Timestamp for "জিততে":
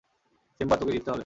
0.91-1.09